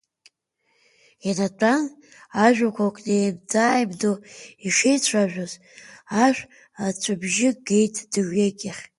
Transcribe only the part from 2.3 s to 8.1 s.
ажәақәак неимда-ааимдо ишеицәажәоз, ашә аҵәҵәабжьы геит